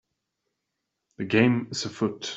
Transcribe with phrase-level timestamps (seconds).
[1.19, 2.27] The game is afoot